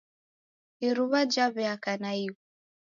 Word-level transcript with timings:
Iruwa 0.87 1.21
jaweaka 1.33 1.91
naighu. 2.01 2.37